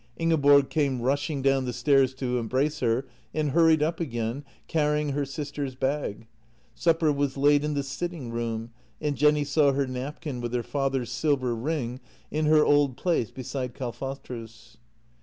[0.17, 3.05] Ingeborg came rushing down the stairs to embrace her,
[3.35, 6.25] and hurried up again, carrying her sister's bag.
[6.73, 11.11] Supper was laid in the sitting room, and Jenny saw her napkin with her father's
[11.11, 11.99] silver ring
[12.31, 14.77] in her old place beside Kalfatrus.